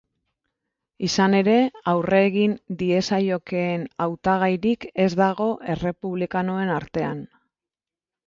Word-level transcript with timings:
Izan 1.07 1.33
ere, 1.39 1.57
aurre 1.91 2.21
egin 2.29 2.55
diezaiokeen 2.79 3.85
hautagairik 4.05 4.87
ez 5.05 5.09
dago 5.21 5.49
errepublikanoen 5.77 6.73
artean. 6.77 7.23